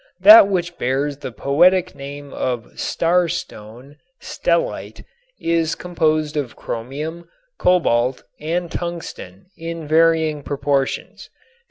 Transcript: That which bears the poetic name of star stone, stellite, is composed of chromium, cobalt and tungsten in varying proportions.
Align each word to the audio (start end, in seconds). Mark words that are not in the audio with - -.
That 0.19 0.47
which 0.47 0.79
bears 0.79 1.17
the 1.17 1.31
poetic 1.31 1.93
name 1.93 2.33
of 2.33 2.79
star 2.79 3.27
stone, 3.27 3.97
stellite, 4.19 5.03
is 5.39 5.75
composed 5.75 6.35
of 6.35 6.55
chromium, 6.55 7.29
cobalt 7.59 8.23
and 8.39 8.71
tungsten 8.71 9.45
in 9.55 9.87
varying 9.87 10.41
proportions. 10.41 11.29